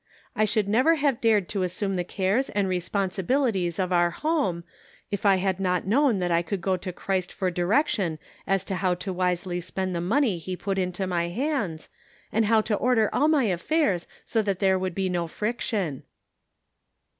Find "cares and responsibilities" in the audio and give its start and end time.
2.03-3.77